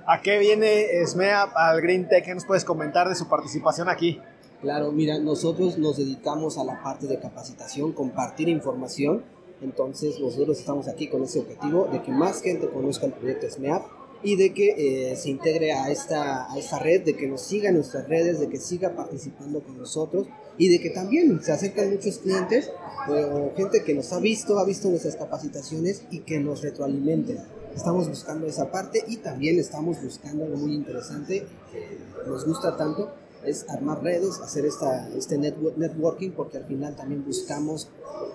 ¿A 0.07 0.19
qué 0.21 0.39
viene 0.39 0.87
SMEA 1.05 1.43
al 1.43 1.79
Green 1.79 2.09
Tech? 2.09 2.25
¿Qué 2.25 2.33
nos 2.33 2.45
puedes 2.45 2.65
comentar 2.65 3.07
de 3.07 3.13
su 3.13 3.29
participación 3.29 3.87
aquí? 3.87 4.19
Claro, 4.61 4.91
mira, 4.91 5.19
nosotros 5.19 5.77
nos 5.77 5.97
dedicamos 5.97 6.57
a 6.57 6.63
la 6.63 6.81
parte 6.81 7.05
de 7.05 7.19
capacitación, 7.19 7.91
compartir 7.91 8.49
información 8.49 9.23
Entonces 9.61 10.19
nosotros 10.19 10.57
estamos 10.57 10.87
aquí 10.87 11.07
con 11.07 11.23
ese 11.23 11.39
objetivo 11.39 11.87
de 11.91 12.01
que 12.01 12.11
más 12.11 12.41
gente 12.41 12.67
conozca 12.67 13.05
el 13.05 13.13
proyecto 13.13 13.47
SMEAP 13.47 13.83
y 14.23 14.35
de 14.35 14.53
que 14.53 15.11
eh, 15.11 15.15
se 15.15 15.29
integre 15.29 15.73
a 15.73 15.89
esta, 15.91 16.51
a 16.51 16.57
esta 16.57 16.79
red, 16.79 17.03
de 17.03 17.15
que 17.15 17.27
nos 17.27 17.41
siga 17.41 17.69
en 17.69 17.75
nuestras 17.75 18.07
redes, 18.07 18.39
de 18.39 18.49
que 18.49 18.57
siga 18.57 18.95
participando 18.95 19.61
con 19.61 19.77
nosotros 19.77 20.27
y 20.57 20.69
de 20.69 20.79
que 20.79 20.89
también 20.89 21.41
se 21.43 21.51
acercan 21.51 21.91
muchos 21.91 22.19
clientes 22.19 22.71
o 23.07 23.51
gente 23.55 23.83
que 23.83 23.93
nos 23.93 24.11
ha 24.13 24.19
visto, 24.19 24.57
ha 24.57 24.65
visto 24.65 24.89
nuestras 24.89 25.15
capacitaciones 25.15 26.03
y 26.09 26.19
que 26.19 26.39
nos 26.39 26.61
retroalimenten. 26.61 27.39
Estamos 27.75 28.07
buscando 28.07 28.47
esa 28.47 28.71
parte 28.71 29.03
y 29.07 29.17
también 29.17 29.59
estamos 29.59 30.01
buscando 30.01 30.45
algo 30.45 30.57
muy 30.57 30.73
interesante 30.73 31.45
que 31.71 31.99
nos 32.25 32.45
gusta 32.45 32.77
tanto, 32.77 33.11
es 33.45 33.67
armar 33.69 34.03
redes, 34.03 34.39
hacer 34.39 34.65
esta, 34.65 35.09
este 35.09 35.37
networking, 35.37 36.31
porque 36.31 36.57
al 36.57 36.65
final 36.65 36.95
también 36.95 37.23
buscamos 37.25 37.89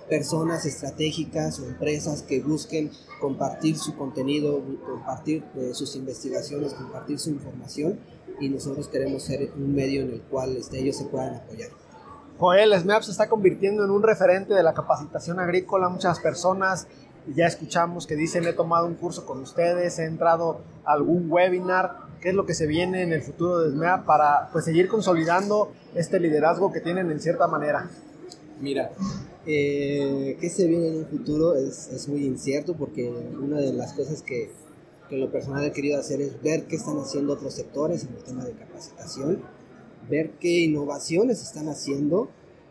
personas 0.09 0.67
estratégicas 0.67 1.61
o 1.61 1.67
empresas 1.67 2.23
que 2.23 2.41
busquen 2.41 2.91
compartir 3.21 3.79
su 3.79 3.97
contenido, 3.97 4.63
compartir 4.85 5.45
eh, 5.57 5.71
sus 5.73 5.95
investigaciones, 5.97 6.75
compartir 6.75 7.19
su 7.19 7.31
información 7.31 7.99
y 8.41 8.49
nosotros 8.49 8.89
queremos 8.89 9.23
ser 9.23 9.53
un 9.57 9.75
medio 9.75 10.03
en 10.03 10.11
el 10.11 10.23
cual 10.23 10.57
este, 10.57 10.79
ellos 10.79 10.97
se 10.97 11.05
puedan 11.05 11.37
apoyar. 11.37 11.71
Joel, 12.39 12.73
SMEAP 12.79 13.03
se 13.03 13.11
está 13.11 13.29
convirtiendo 13.29 13.85
en 13.85 13.91
un 13.91 14.03
referente 14.03 14.55
de 14.55 14.63
la 14.63 14.73
capacitación 14.73 15.39
agrícola. 15.39 15.91
Muchas 15.91 16.21
personas 16.21 16.87
ya 17.35 17.47
escuchamos 17.47 18.07
que 18.07 18.17
dicen 18.17 18.47
he 18.47 18.55
tomado 18.55 18.87
un 18.87 18.95
curso 18.95 19.27
con 19.27 19.41
ustedes, 19.41 19.99
he 19.99 20.07
entrado 20.07 20.63
a 20.85 20.93
algún 20.93 21.31
webinar 21.31 22.10
qué 22.21 22.31
es 22.31 22.35
lo 22.35 22.47
que 22.47 22.55
se 22.55 22.67
viene 22.67 23.03
en 23.03 23.13
el 23.13 23.23
futuro 23.23 23.61
de 23.61 23.71
SMEA 23.71 24.05
para 24.05 24.51
pues, 24.53 24.65
seguir 24.65 24.89
consolidando 24.89 25.73
este 25.95 26.21
liderazgo 26.21 26.73
que 26.73 26.81
tienen 26.81 27.11
en 27.11 27.21
cierta 27.21 27.47
manera. 27.47 27.91
Mira, 28.61 28.93
eh, 29.47 30.37
qué 30.41 30.51
se 30.51 30.67
viene 30.67 30.89
en 30.89 30.97
un 30.97 31.07
futuro 31.07 31.57
es, 31.57 31.89
es, 31.89 32.09
muy 32.09 32.27
incierto 32.27 32.75
porque 32.75 33.09
una 33.09 33.59
de 33.59 33.73
las 33.73 33.95
cosas 33.95 34.23
que, 34.23 34.51
que 35.09 35.17
lo 35.17 35.33
personal 35.33 35.65
he 35.65 35.73
querido 35.73 35.99
hacer 35.99 36.21
es 36.21 36.43
ver 36.43 36.67
qué 36.67 36.77
están 36.77 36.99
haciendo 36.99 37.33
otros 37.33 37.55
sectores 37.55 38.05
en 38.05 38.15
el 38.17 38.23
tema 38.23 38.45
de 38.45 38.53
capacitación, 38.53 39.43
ver 40.11 40.33
qué 40.41 40.61
innovaciones 40.61 41.43
están 41.43 41.69
haciendo, 41.69 42.29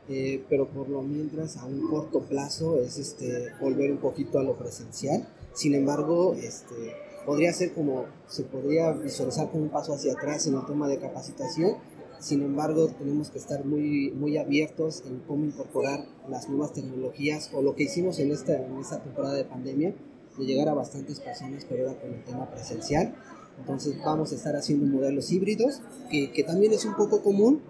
eh, 0.10 0.44
pero 0.48 0.68
por 0.68 0.90
lo 0.90 1.02
mientras 1.02 1.58
a 1.58 1.66
un 1.66 1.88
corto 1.88 2.22
plazo 2.22 2.80
es 2.80 3.00
este, 3.00 3.48
volver 3.60 3.92
un 3.92 3.98
poquito 3.98 4.38
a 4.38 4.44
lo 4.44 4.56
presencial. 4.56 5.28
Sin 5.54 5.74
embargo, 5.74 6.36
este, 6.36 6.94
podría 7.30 7.54
ser 7.54 7.74
como, 7.74 8.06
se 8.28 8.42
podría 8.42 8.92
visualizar 8.92 9.52
como 9.52 9.66
un 9.66 9.70
paso 9.70 9.94
hacia 9.94 10.14
atrás 10.14 10.48
en 10.48 10.56
el 10.56 10.66
tema 10.66 10.88
de 10.88 10.98
capacitación. 10.98 11.76
Sin 12.20 12.42
embargo, 12.42 12.88
tenemos 12.88 13.30
que 13.30 13.38
estar 13.38 13.64
muy, 13.66 14.10
muy 14.10 14.36
abiertos 14.36 15.04
en 15.06 15.20
cómo 15.28 15.46
incorporar 15.46 16.08
las 16.28 16.50
nuevas 16.50 16.74
tecnologías 16.74 17.52
o 17.54 17.62
lo 17.62 17.76
que 17.76 17.84
hicimos 17.84 18.18
en 18.18 18.32
esta, 18.32 18.58
en 18.58 18.80
esta 18.80 19.04
temporada 19.04 19.36
de 19.36 19.46
pandemia, 19.46 19.94
de 20.40 20.44
llegar 20.44 20.70
a 20.70 20.74
bastantes 20.74 21.20
personas, 21.20 21.68
pero 21.70 21.88
ahora 21.88 22.02
con 22.02 22.12
el 22.12 22.24
tema 22.24 22.50
presencial. 22.50 23.14
Entonces 23.60 23.96
vamos 24.04 24.32
a 24.32 24.36
estar 24.36 24.56
haciendo 24.56 24.88
modelos 24.88 25.32
híbridos, 25.32 25.82
que, 26.10 26.32
que 26.32 26.44
también 26.44 26.74
es 26.74 26.84
un 26.84 26.96
poco 26.96 27.22
común, 27.22 27.62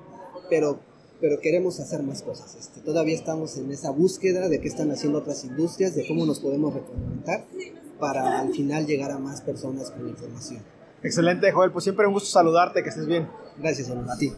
pero, 0.50 0.80
pero 1.20 1.42
queremos 1.42 1.82
hacer 1.82 2.02
más 2.02 2.22
cosas. 2.22 2.56
Este, 2.56 2.80
todavía 2.80 3.16
estamos 3.16 3.58
en 3.58 3.70
esa 3.74 3.92
búsqueda 3.92 4.48
de 4.48 4.62
qué 4.62 4.70
están 4.70 4.90
haciendo 4.90 5.20
otras 5.20 5.44
industrias, 5.44 5.96
de 5.96 6.08
cómo 6.08 6.26
nos 6.26 6.40
podemos 6.40 6.74
recomentar 6.74 7.46
para 8.00 8.40
al 8.40 8.52
final 8.54 8.86
llegar 8.86 9.12
a 9.12 9.20
más 9.20 9.42
personas 9.42 9.92
con 9.92 10.08
información. 10.08 10.64
Excelente, 11.04 11.52
Joel. 11.52 11.72
Pues 11.72 11.84
siempre 11.84 12.08
un 12.08 12.14
gusto 12.14 12.30
saludarte, 12.30 12.84
que 12.84 12.90
estés 12.90 13.06
bien. 13.06 13.30
Gracias, 13.58 13.90
a 13.90 14.18
ti. 14.18 14.34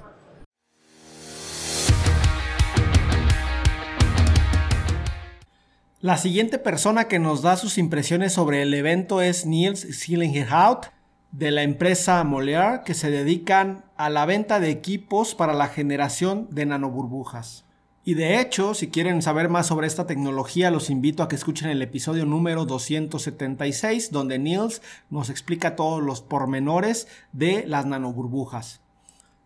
La 6.01 6.17
siguiente 6.17 6.57
persona 6.57 7.07
que 7.07 7.19
nos 7.19 7.43
da 7.43 7.55
sus 7.57 7.77
impresiones 7.77 8.33
sobre 8.33 8.63
el 8.63 8.73
evento 8.73 9.21
es 9.21 9.45
Niels 9.45 9.87
Schillinghout 9.91 10.87
de 11.31 11.51
la 11.51 11.61
empresa 11.61 12.23
Molière 12.23 12.81
que 12.83 12.95
se 12.95 13.11
dedican 13.11 13.85
a 13.95 14.09
la 14.09 14.25
venta 14.25 14.59
de 14.59 14.71
equipos 14.71 15.35
para 15.35 15.53
la 15.53 15.67
generación 15.67 16.47
de 16.49 16.65
nanoburbujas. 16.65 17.65
Y 18.03 18.15
de 18.15 18.41
hecho, 18.41 18.73
si 18.73 18.89
quieren 18.89 19.21
saber 19.21 19.47
más 19.47 19.67
sobre 19.67 19.85
esta 19.85 20.07
tecnología, 20.07 20.71
los 20.71 20.89
invito 20.89 21.21
a 21.21 21.27
que 21.27 21.35
escuchen 21.35 21.69
el 21.69 21.83
episodio 21.83 22.25
número 22.25 22.65
276, 22.65 24.11
donde 24.11 24.39
Niels 24.39 24.81
nos 25.11 25.29
explica 25.29 25.75
todos 25.75 26.01
los 26.01 26.21
pormenores 26.21 27.07
de 27.31 27.63
las 27.67 27.85
nanoburbujas. 27.85 28.81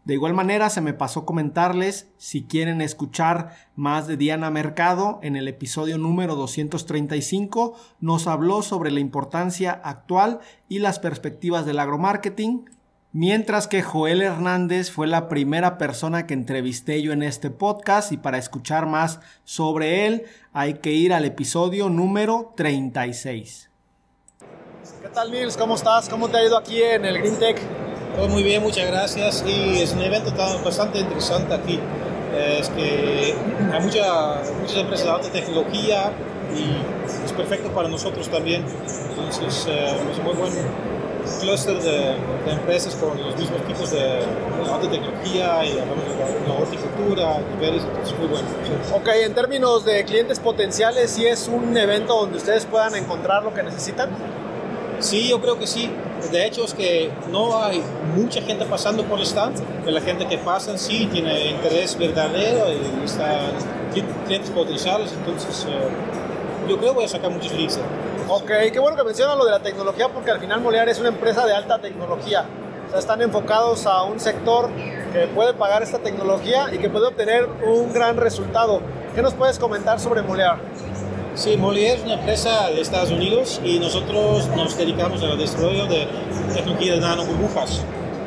De 0.06 0.14
igual 0.14 0.34
manera, 0.34 0.70
se 0.70 0.80
me 0.80 0.94
pasó 0.94 1.26
comentarles, 1.26 2.08
si 2.18 2.44
quieren 2.44 2.80
escuchar 2.80 3.58
más 3.76 4.08
de 4.08 4.16
Diana 4.16 4.52
Mercado, 4.52 5.20
en 5.22 5.36
el 5.36 5.50
episodio 5.50 5.98
número 5.98 6.36
235 6.36 7.76
nos 8.00 8.28
habló 8.28 8.62
sobre 8.62 8.92
la 8.92 9.00
importancia 9.02 9.72
actual 9.72 10.40
y 10.70 10.80
las 10.80 11.00
perspectivas 11.00 11.66
del 11.66 11.80
agromarketing, 11.80 12.70
Mientras 13.18 13.70
que 13.70 13.82
Joel 13.82 14.22
Hernández 14.22 14.92
fue 14.92 15.08
la 15.08 15.30
primera 15.30 15.78
persona 15.78 16.28
que 16.28 16.34
entrevisté 16.34 17.02
yo 17.02 17.14
en 17.14 17.24
este 17.24 17.50
podcast 17.50 18.12
y 18.12 18.18
para 18.18 18.38
escuchar 18.38 18.88
más 18.88 19.22
sobre 19.46 20.06
él 20.06 20.26
hay 20.52 20.80
que 20.80 20.92
ir 20.92 21.14
al 21.14 21.24
episodio 21.24 21.88
número 21.88 22.52
36. 22.58 23.70
¿Qué 25.02 25.08
tal 25.14 25.32
Nils? 25.32 25.56
¿Cómo 25.56 25.76
estás? 25.76 26.10
¿Cómo 26.10 26.28
te 26.28 26.40
ha 26.40 26.44
ido 26.44 26.58
aquí 26.58 26.84
en 26.84 27.06
el 27.06 27.18
Green 27.20 27.40
Tech? 27.40 27.58
Todo 28.18 28.28
muy 28.28 28.44
bien, 28.44 28.62
muchas 28.62 28.86
gracias 28.86 29.46
y 29.48 29.80
es 29.80 29.94
un 29.94 30.02
evento 30.02 30.34
bastante 30.66 31.00
interesante 31.00 31.54
aquí. 31.54 31.80
Es 32.38 32.68
que 32.68 33.34
hay 33.72 33.82
muchas 33.82 34.76
empresas 34.76 35.06
de 35.06 35.12
alta 35.12 35.32
tecnología 35.32 36.12
y 36.54 37.24
es 37.24 37.32
perfecto 37.32 37.70
para 37.70 37.88
nosotros 37.88 38.28
también. 38.28 38.66
Entonces 39.10 39.68
eh, 39.70 39.96
es 40.12 40.22
muy 40.22 40.34
bueno 40.34 40.95
clúster 41.42 41.82
de, 41.82 42.16
de, 42.46 42.52
empresas 42.52 42.96
con 42.96 43.22
los 43.22 43.36
mismos 43.38 43.62
tipos 43.68 43.92
de 43.92 44.20
alta 44.72 44.90
tecnología 44.90 45.66
y 45.66 45.72
hablamos 45.72 46.06
de 46.06 46.48
la, 46.48 46.54
horticultura, 46.54 47.40
niveles, 47.54 47.84
entonces 47.84 48.18
muy 48.18 48.28
bueno. 48.28 48.48
Ok, 48.94 49.08
en 49.24 49.34
términos 49.34 49.86
de 49.86 50.04
clientes 50.06 50.40
potenciales, 50.40 51.12
¿sí 51.12 51.26
es 51.26 51.48
un 51.48 51.76
evento 51.78 52.16
donde 52.16 52.38
ustedes 52.38 52.66
puedan 52.66 52.96
encontrar 52.96 53.44
lo 53.44 53.54
que 53.54 53.64
necesitan? 53.64 54.10
Sí, 55.00 55.28
yo 55.30 55.42
creo 55.42 55.60
que 55.60 55.68
sí. 55.68 55.92
De 56.32 56.46
hecho, 56.46 56.66
es 56.66 56.74
que 56.74 57.12
no 57.32 57.62
hay 57.62 57.84
mucha 58.16 58.42
gente 58.42 58.66
pasando 58.66 59.04
por 59.04 59.20
el 59.20 59.26
stand, 59.26 59.62
pero 59.82 59.92
la 59.92 60.02
gente 60.02 60.26
que 60.28 60.38
pasa 60.38 60.78
sí 60.78 61.08
tiene 61.12 61.52
interés 61.52 61.98
verdadero 61.98 62.66
y 62.72 63.06
están 63.06 63.52
clientes 64.26 64.50
potenciales, 64.50 65.12
entonces 65.12 65.68
eh, 65.70 66.68
yo 66.68 66.78
creo 66.78 66.92
que 66.92 66.96
voy 66.96 67.06
a 67.06 67.08
sacar 67.08 67.30
muchos 67.30 67.54
leads. 67.54 67.80
Ok, 68.28 68.50
qué 68.74 68.80
bueno 68.80 68.98
que 68.98 69.04
mencionas 69.04 69.38
lo 69.38 69.46
de 69.46 69.52
la 69.52 69.60
tecnología 69.60 70.10
porque 70.10 70.32
al 70.32 70.40
final 70.40 70.60
Molear 70.60 70.90
es 70.90 70.98
una 71.00 71.10
empresa 71.10 71.46
de 71.46 71.54
alta 71.54 71.78
tecnología. 71.78 72.44
O 72.88 72.90
sea, 72.90 72.98
están 72.98 73.22
enfocados 73.22 73.86
a 73.86 74.02
un 74.02 74.20
sector 74.20 74.72
que 75.14 75.28
puede 75.28 75.54
pagar 75.54 75.84
esta 75.84 76.00
tecnología 76.00 76.74
y 76.74 76.80
que 76.80 76.90
puede 76.90 77.06
obtener 77.06 77.48
un 77.68 77.94
gran 77.94 78.18
resultado. 78.18 78.82
¿Qué 79.14 79.22
nos 79.22 79.36
puedes 79.36 79.60
comentar 79.60 80.00
sobre 80.00 80.24
Molear? 80.24 80.58
Sí, 81.36 81.56
Molière 81.56 81.98
es 81.98 82.04
una 82.04 82.16
empresa 82.16 82.70
de 82.70 82.82
Estados 82.82 83.12
Unidos 83.12 83.62
y 83.64 83.78
nosotros 83.78 84.48
nos 84.56 84.76
dedicamos 84.76 85.22
al 85.22 85.38
desarrollo 85.38 85.86
de 85.86 86.08
tecnología 86.52 86.94
de 86.94 87.02
nanoburbujas. 87.02 87.84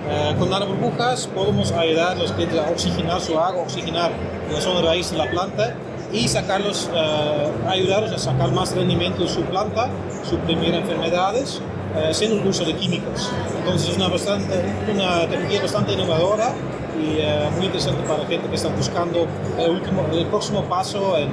Eh, 0.08 0.36
con 0.38 0.48
nanoburbujas 0.48 1.26
podemos 1.26 1.72
ayudar 1.72 2.12
a 2.12 2.14
los 2.14 2.30
clientes 2.30 2.56
a 2.56 2.70
oxigenar 2.70 3.20
su 3.20 3.36
agua, 3.36 3.62
oxigenar 3.62 4.12
la 4.52 4.60
zona 4.60 4.80
raíz 4.80 5.10
de 5.10 5.18
la 5.18 5.28
planta 5.28 5.74
y 6.12 6.28
sacarlos, 6.28 6.88
uh, 6.92 7.68
ayudarlos 7.68 8.12
a 8.12 8.18
sacar 8.18 8.50
más 8.52 8.74
rendimiento 8.74 9.22
de 9.22 9.28
su 9.28 9.42
planta, 9.42 9.88
suprimir 10.28 10.74
enfermedades 10.74 11.60
uh, 11.60 12.12
sin 12.12 12.32
el 12.32 12.46
uso 12.46 12.64
de 12.64 12.74
químicos. 12.74 13.30
Entonces 13.58 13.90
es 13.90 13.96
una, 13.96 14.08
bastante, 14.08 14.54
una 14.92 15.20
tecnología 15.28 15.62
bastante 15.62 15.92
innovadora 15.92 16.52
y 16.98 17.20
uh, 17.20 17.50
muy 17.56 17.66
interesante 17.66 18.02
para 18.08 18.26
gente 18.26 18.48
que 18.48 18.56
está 18.56 18.68
buscando 18.68 19.26
el, 19.58 19.70
último, 19.70 20.06
el 20.12 20.26
próximo 20.26 20.64
paso 20.64 21.16
en 21.18 21.28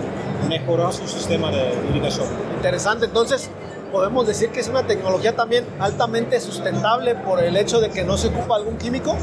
mejorar 0.49 0.93
su 0.93 1.07
sistema 1.07 1.49
de 1.51 1.73
irrigación. 1.89 2.27
Interesante, 2.55 3.05
entonces 3.05 3.49
podemos 3.91 4.27
decir 4.27 4.49
que 4.49 4.59
es 4.59 4.67
una 4.67 4.85
tecnología 4.85 5.35
también 5.35 5.65
altamente 5.79 6.39
sustentable 6.41 7.15
por 7.15 7.41
el 7.41 7.55
hecho 7.55 7.79
de 7.79 7.89
que 7.89 8.03
no 8.03 8.17
se 8.17 8.27
ocupa 8.27 8.57
algún 8.57 8.77
químico. 8.77 9.15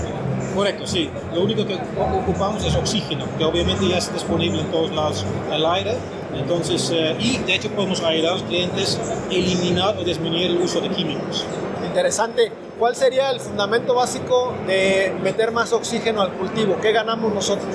Correcto, 0.55 0.87
sí. 0.87 1.11
Lo 1.35 1.43
único 1.43 1.67
que 1.67 1.75
ocupamos 1.75 2.65
es 2.65 2.75
oxígeno, 2.75 3.25
que 3.39 3.45
obviamente 3.45 3.89
ya 3.89 3.99
está 3.99 4.15
disponible 4.15 4.61
en 4.61 4.71
todos 4.71 4.91
lados 4.93 5.25
el 5.51 5.65
aire. 5.65 5.97
Entonces, 6.35 6.91
eh, 6.95 7.17
y 7.19 7.39
de 7.39 7.55
hecho 7.55 7.71
podemos 7.71 8.03
ayudar 8.03 8.33
a 8.33 8.35
los 8.35 8.43
clientes 8.45 8.99
a 8.99 9.33
eliminar 9.33 9.97
o 9.99 10.05
disminuir 10.05 10.51
el 10.51 10.59
uso 10.59 10.81
de 10.81 10.89
químicos. 10.91 11.45
Interesante. 11.85 12.53
¿Cuál 12.79 12.97
sería 12.97 13.31
el 13.31 13.39
fundamento 13.39 13.95
básico 13.95 14.55
de 14.67 15.15
meter 15.23 15.53
más 15.53 15.73
oxígeno 15.73 16.21
al 16.21 16.33
cultivo? 16.33 16.77
¿Qué 16.81 16.91
ganamos 16.91 17.33
nosotros? 17.33 17.75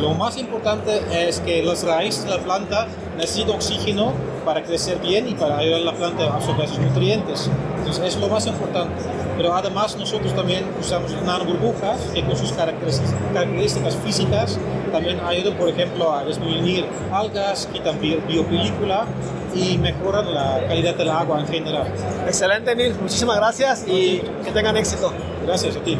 Lo 0.00 0.14
más 0.14 0.36
importante 0.36 1.00
es 1.12 1.40
que 1.40 1.62
las 1.62 1.84
raíces 1.84 2.24
de 2.24 2.30
la 2.30 2.38
planta 2.38 2.86
necesitan 3.16 3.56
oxígeno 3.56 4.12
para 4.44 4.62
crecer 4.62 4.98
bien 4.98 5.28
y 5.28 5.34
para 5.34 5.58
ayudar 5.58 5.80
a 5.80 5.84
la 5.84 5.92
planta 5.94 6.24
a 6.24 6.36
absorber 6.36 6.68
sus 6.68 6.78
nutrientes. 6.78 7.48
Entonces, 7.78 8.14
es 8.14 8.20
lo 8.20 8.28
más 8.28 8.46
importante 8.46 8.94
pero 9.40 9.54
además 9.54 9.96
nosotros 9.96 10.34
también 10.34 10.66
usamos 10.78 11.10
nanoburbujas 11.24 11.98
que 12.12 12.22
con 12.22 12.36
sus 12.36 12.52
características 12.52 13.96
físicas 14.04 14.58
también 14.92 15.18
ayudan, 15.20 15.56
por 15.56 15.66
ejemplo, 15.70 16.12
a 16.12 16.26
disminuir 16.26 16.84
algas, 17.10 17.66
quitan 17.72 17.98
biopelícula 17.98 19.06
y 19.54 19.78
mejoran 19.78 20.34
la 20.34 20.62
calidad 20.68 20.94
del 20.94 21.08
agua 21.08 21.40
en 21.40 21.46
general. 21.46 21.86
Excelente, 22.26 22.76
Nil. 22.76 22.94
Muchísimas 23.00 23.36
gracias 23.36 23.86
y 23.88 24.20
que 24.44 24.50
tengan 24.52 24.76
éxito. 24.76 25.10
Gracias 25.46 25.74
a 25.74 25.80
ti. 25.80 25.96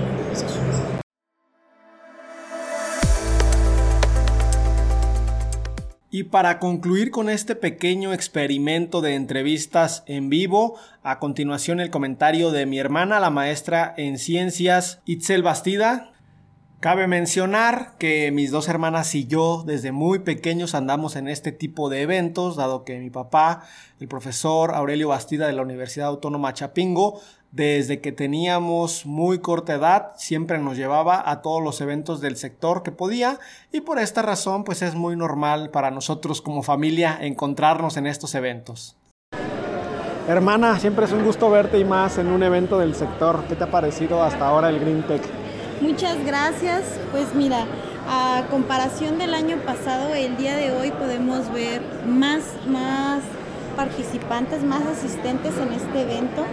Y 6.12 6.25
para 6.25 6.59
concluir 6.59 7.12
con 7.12 7.31
este 7.31 7.55
pequeño 7.55 8.12
experimento 8.12 9.00
de 9.00 9.14
entrevistas 9.14 10.02
en 10.07 10.29
vivo, 10.29 10.76
a 11.05 11.21
continuación 11.21 11.79
el 11.79 11.90
comentario 11.90 12.50
de 12.50 12.67
mi 12.67 12.81
hermana, 12.81 13.21
la 13.21 13.31
maestra 13.31 13.95
en 13.97 14.19
ciencias, 14.19 15.00
Itzel 15.05 15.45
Bastida. 15.45 16.11
Cabe 16.81 17.07
mencionar 17.07 17.97
que 17.99 18.33
mis 18.33 18.50
dos 18.50 18.67
hermanas 18.67 19.14
y 19.14 19.29
yo 19.29 19.62
desde 19.64 19.93
muy 19.93 20.19
pequeños 20.19 20.75
andamos 20.75 21.14
en 21.14 21.29
este 21.29 21.52
tipo 21.52 21.88
de 21.88 22.02
eventos, 22.02 22.57
dado 22.57 22.85
que 22.85 22.99
mi 22.99 23.11
papá, 23.11 23.62
el 24.00 24.09
profesor 24.09 24.75
Aurelio 24.75 25.09
Bastida 25.09 25.47
de 25.47 25.52
la 25.52 25.62
Universidad 25.62 26.09
Autónoma 26.09 26.55
Chapingo, 26.55 27.21
desde 27.52 28.00
que 28.00 28.12
teníamos 28.12 29.07
muy 29.07 29.40
corta 29.40 29.75
edad, 29.75 30.12
siempre 30.16 30.59
nos 30.59 30.76
llevaba 30.76 31.28
a 31.28 31.42
todos 31.42 31.62
los 31.62 31.80
eventos 31.80 32.21
del 32.21 32.37
sector 32.37 32.83
que 32.83 32.92
podía 32.92 33.38
y 33.73 33.80
por 33.80 33.99
esta 33.99 34.23
razón 34.23 34.64
pues 34.64 34.83
es 34.83 34.95
muy 34.95 35.16
normal 35.16 35.71
para 35.71 35.90
nosotros 35.90 36.40
como 36.40 36.62
familia 36.62 37.19
encontrarnos 37.21 37.97
en 37.97 38.07
estos 38.07 38.35
eventos. 38.35 38.97
Hermana, 40.28 40.78
siempre 40.78 41.07
es 41.07 41.12
un 41.12 41.25
gusto 41.25 41.50
verte 41.50 41.78
y 41.78 41.85
más 41.85 42.19
en 42.19 42.28
un 42.28 42.42
evento 42.45 42.78
del 42.78 42.95
sector. 42.95 43.42
¿Qué 43.49 43.57
te 43.57 43.64
ha 43.64 43.71
parecido 43.71 44.23
hasta 44.23 44.47
ahora 44.47 44.69
el 44.69 44.78
Green 44.78 45.02
Tech? 45.02 45.23
Muchas 45.80 46.25
gracias. 46.25 46.85
Pues 47.11 47.35
mira, 47.35 47.66
a 48.09 48.45
comparación 48.49 49.19
del 49.19 49.35
año 49.35 49.57
pasado, 49.64 50.14
el 50.14 50.37
día 50.37 50.54
de 50.54 50.73
hoy 50.73 50.92
podemos 50.92 51.52
ver 51.52 51.83
más, 52.07 52.45
más 52.69 53.23
participantes, 53.75 54.62
más 54.62 54.83
asistentes 54.83 55.57
en 55.57 55.73
este 55.73 56.02
evento. 56.02 56.45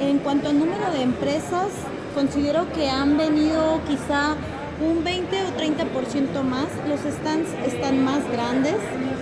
En 0.00 0.18
cuanto 0.18 0.48
al 0.48 0.58
número 0.58 0.90
de 0.92 1.02
empresas, 1.02 1.68
considero 2.14 2.66
que 2.72 2.88
han 2.88 3.18
venido 3.18 3.80
quizá 3.86 4.34
un 4.80 5.04
20 5.04 5.42
o 5.42 5.48
30% 5.60 6.42
más. 6.42 6.68
Los 6.88 7.00
stands 7.00 7.50
están 7.66 8.02
más 8.02 8.20
grandes, 8.32 8.76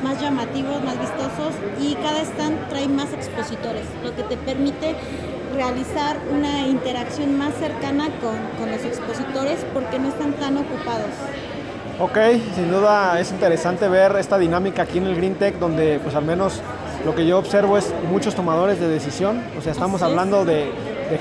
más 0.04 0.20
llamativos, 0.20 0.82
más 0.84 0.98
vistosos 1.00 1.52
y 1.80 1.94
cada 1.96 2.20
stand 2.22 2.68
trae 2.68 2.86
más 2.86 3.12
expositores, 3.12 3.86
lo 4.04 4.14
que 4.14 4.22
te 4.22 4.36
permite 4.36 4.94
realizar 5.52 6.16
una 6.30 6.68
interacción 6.68 7.36
más 7.36 7.54
cercana 7.54 8.04
con, 8.20 8.36
con 8.58 8.70
los 8.70 8.84
expositores 8.84 9.58
porque 9.74 9.98
no 9.98 10.08
están 10.08 10.32
tan 10.34 10.58
ocupados. 10.58 11.10
Ok, 12.00 12.16
sin 12.54 12.70
duda 12.70 13.18
es 13.18 13.32
interesante 13.32 13.88
ver 13.88 14.14
esta 14.16 14.38
dinámica 14.38 14.82
aquí 14.82 14.98
en 14.98 15.06
el 15.06 15.16
Green 15.16 15.34
Tech 15.34 15.58
donde 15.58 15.98
pues 15.98 16.14
al 16.14 16.24
menos 16.24 16.62
lo 17.04 17.14
que 17.14 17.26
yo 17.26 17.38
observo 17.38 17.78
es 17.78 17.92
muchos 18.10 18.34
tomadores 18.34 18.80
de 18.80 18.88
decisión, 18.88 19.40
o 19.58 19.62
sea, 19.62 19.72
estamos 19.72 20.02
hablando 20.02 20.44
de, 20.44 20.70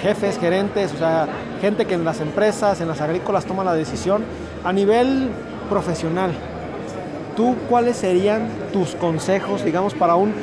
jefes, 0.01 0.37
gerentes, 0.37 0.93
o 0.93 0.97
sea, 0.97 1.27
gente 1.61 1.85
que 1.85 1.93
en 1.93 2.03
las 2.03 2.19
empresas, 2.19 2.81
en 2.81 2.89
las 2.89 2.99
agrícolas 2.99 3.45
toma 3.45 3.63
la 3.63 3.73
decisión 3.73 4.23
a 4.65 4.73
nivel 4.73 5.29
profesional. 5.69 6.31
¿Tú 7.37 7.55
cuáles 7.69 7.95
serían 7.95 8.49
tus 8.73 8.95
consejos, 8.95 9.63
digamos, 9.63 9.93
para 9.93 10.15
un 10.15 10.33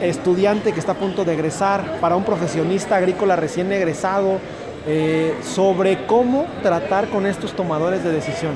estudiante 0.00 0.72
que 0.72 0.80
está 0.80 0.92
a 0.92 0.94
punto 0.94 1.24
de 1.24 1.34
egresar, 1.34 1.98
para 2.00 2.16
un 2.16 2.24
profesionista 2.24 2.96
agrícola 2.96 3.36
recién 3.36 3.70
egresado, 3.72 4.38
eh, 4.86 5.34
sobre 5.42 6.06
cómo 6.06 6.46
tratar 6.62 7.08
con 7.08 7.26
estos 7.26 7.52
tomadores 7.52 8.02
de 8.02 8.10
decisión? 8.10 8.52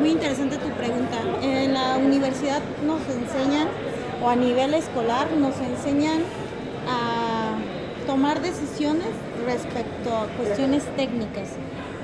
Muy 0.00 0.12
interesante 0.12 0.56
tu 0.56 0.70
pregunta. 0.70 1.18
En 1.42 1.74
la 1.74 1.98
universidad 1.98 2.60
nos 2.86 3.00
enseñan 3.02 3.68
o 4.22 4.28
a 4.28 4.36
nivel 4.36 4.74
escolar 4.74 5.30
nos 5.32 5.56
enseñan 5.60 6.20
a 6.88 7.54
tomar 8.06 8.40
decisiones 8.40 9.08
respecto 9.46 10.14
a 10.14 10.26
cuestiones 10.36 10.84
técnicas, 10.96 11.48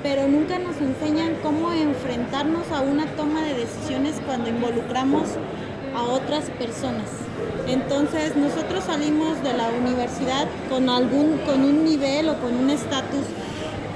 pero 0.02 0.26
nunca 0.28 0.58
nos 0.58 0.76
enseñan 0.80 1.34
cómo 1.42 1.72
enfrentarnos 1.72 2.70
a 2.72 2.80
una 2.80 3.06
toma 3.16 3.42
de 3.42 3.54
decisiones 3.54 4.14
cuando 4.24 4.48
involucramos 4.48 5.24
a 5.94 6.02
otras 6.02 6.44
personas. 6.50 7.08
Entonces 7.66 8.36
nosotros 8.36 8.84
salimos 8.84 9.42
de 9.42 9.52
la 9.52 9.68
universidad 9.68 10.46
con 10.70 10.88
algún 10.88 11.38
con 11.38 11.62
un 11.62 11.84
nivel 11.84 12.28
o 12.28 12.38
con 12.38 12.54
un 12.54 12.70
estatus 12.70 13.26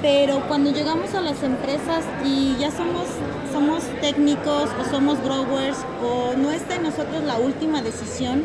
pero 0.02 0.40
cuando 0.48 0.70
llegamos 0.70 1.14
a 1.14 1.20
las 1.20 1.42
empresas 1.42 2.04
y 2.24 2.56
ya 2.58 2.70
somos, 2.70 3.06
somos 3.52 3.82
técnicos 4.00 4.70
o 4.80 4.90
somos 4.90 5.22
growers 5.22 5.76
o 6.02 6.34
no 6.36 6.50
está 6.50 6.76
en 6.76 6.84
nosotros 6.84 7.22
la 7.24 7.36
última 7.36 7.82
decisión 7.82 8.44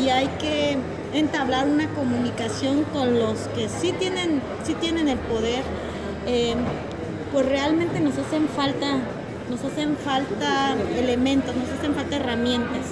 y 0.00 0.10
hay 0.10 0.28
que 0.38 0.76
entablar 1.14 1.66
una 1.66 1.88
comunicación 1.88 2.84
con 2.92 3.18
los 3.18 3.38
que 3.54 3.68
sí 3.68 3.92
tienen, 3.98 4.42
sí 4.64 4.74
tienen 4.74 5.08
el 5.08 5.18
poder, 5.18 5.62
eh, 6.26 6.54
pues 7.32 7.46
realmente 7.46 8.00
nos 8.00 8.16
hacen 8.18 8.48
falta, 8.48 8.98
nos 9.50 9.64
hacen 9.64 9.96
falta 9.96 10.74
elementos, 10.98 11.54
nos 11.56 11.68
hacen 11.78 11.94
falta 11.94 12.16
herramientas 12.16 12.86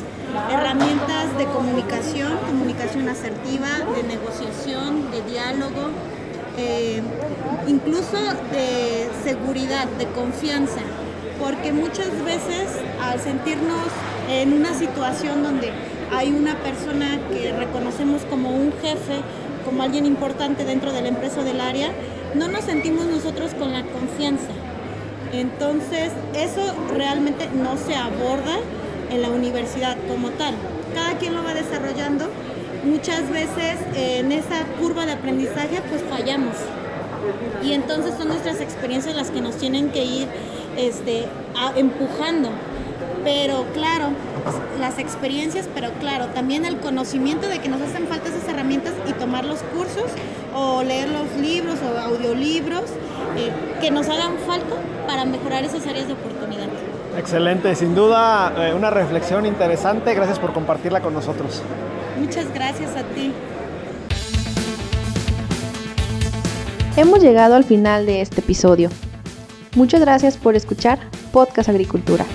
herramientas 0.51 1.37
de 1.39 1.45
comunicación, 1.47 2.37
comunicación 2.47 3.09
asertiva, 3.09 3.69
de 3.97 4.03
negociación, 4.05 5.11
de 5.11 5.23
diálogo, 5.23 5.91
eh, 6.57 7.01
incluso 7.67 8.17
de 8.53 9.09
seguridad, 9.25 9.87
de 9.99 10.07
confianza, 10.07 10.81
porque 11.39 11.73
muchas 11.73 12.11
veces 12.25 12.69
al 13.03 13.21
sentirnos 13.21 13.87
en 14.29 14.53
una 14.53 14.75
situación 14.75 15.43
donde 15.43 15.73
hay 16.13 16.31
una 16.33 16.57
persona 16.57 17.19
que 17.33 17.53
reconocemos 17.53 18.23
como 18.29 18.51
un 18.51 18.73
jefe, 18.83 19.23
como 19.65 19.83
alguien 19.83 20.07
importante 20.07 20.65
dentro 20.65 20.93
de 20.93 21.03
la 21.03 21.09
empresa 21.09 21.41
o 21.41 21.45
del 21.45 21.61
área, 21.61 21.91
no 22.35 22.49
nos 22.49 22.65
sentimos 22.65 23.07
nosotros 23.07 23.55
con 23.55 23.73
la 23.73 23.83
confianza. 23.85 24.53
Entonces, 25.33 26.11
eso 26.35 26.75
realmente 26.97 27.49
no 27.55 27.77
se 27.77 27.95
aborda 27.95 28.59
en 29.11 29.23
la 29.23 29.29
universidad 29.29 29.97
como 30.09 30.31
tal. 30.31 30.55
Cada 30.95 31.19
quien 31.19 31.35
lo 31.35 31.45
va 31.45 31.55
desarrollando 31.55 32.29
muchas 32.85 33.31
veces 33.31 33.79
en 33.95 34.33
esa 34.33 34.65
curva 34.81 35.07
de 35.07 35.13
aprendizaje 35.13 35.81
pues 35.89 36.03
fallamos. 36.09 36.57
Y 37.63 37.73
entonces 37.73 38.15
son 38.17 38.29
nuestras 38.29 38.61
experiencias 38.61 39.15
las 39.15 39.31
que 39.31 39.41
nos 39.41 39.57
tienen 39.57 39.91
que 39.91 40.05
ir 40.05 40.29
este, 40.77 41.27
empujando. 41.77 42.51
Pero 43.23 43.67
claro, 43.75 44.09
las 44.81 44.99
experiencias, 44.99 45.69
pero 45.75 45.91
claro, 46.01 46.27
también 46.29 46.65
el 46.65 46.79
conocimiento 46.79 47.49
de 47.49 47.59
que 47.59 47.69
nos 47.69 47.83
hacen 47.83 48.07
falta 48.09 48.29
esas 48.29 48.49
herramientas 48.49 48.95
y 49.07 49.13
tomar 49.13 49.45
los 49.45 49.59
cursos 49.75 50.11
o 50.55 50.83
leer 50.83 51.11
los 51.11 51.37
libros 51.39 51.77
o 51.83 51.99
audiolibros 51.99 52.85
eh, 53.37 53.53
que 53.81 53.91
nos 53.91 54.09
hagan 54.09 54.39
falta 54.47 54.77
para 55.07 55.27
mejorar 55.27 55.65
esas 55.65 55.87
áreas 55.87 56.07
de 56.07 56.15
oportunidad. 56.15 56.69
Excelente, 57.19 57.75
sin 57.75 57.95
duda 57.95 58.55
eh, 58.57 58.75
una 58.75 58.89
reflexión 58.89 59.45
interesante. 59.45 60.15
Gracias 60.15 60.39
por 60.39 60.55
compartirla 60.55 61.01
con 61.01 61.13
nosotros. 61.13 61.63
Muchas 62.21 62.53
gracias 62.53 62.91
a 62.97 63.03
ti. 63.15 63.33
Hemos 66.97 67.23
llegado 67.23 67.55
al 67.55 67.65
final 67.65 68.05
de 68.05 68.21
este 68.21 68.41
episodio. 68.41 68.91
Muchas 69.75 70.03
gracias 70.03 70.37
por 70.37 70.55
escuchar 70.55 70.99
Podcast 71.33 71.71
Agricultura. 71.71 72.27